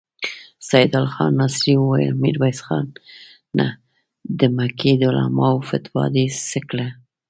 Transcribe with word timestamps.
سيدال 0.69 1.05
خان 1.13 1.31
ناصري 1.39 1.75
وويل: 1.79 2.13
ميرويس 2.21 2.59
خانه! 2.67 3.67
د 4.39 4.41
مکې 4.57 4.91
د 4.97 5.01
علماوو 5.11 5.65
فتوا 5.69 6.05
دې 6.13 6.25
څه 6.49 6.59
کړه؟ 6.69 6.87